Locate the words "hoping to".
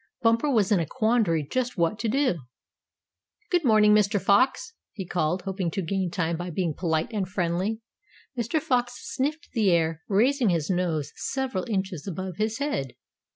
5.43-5.83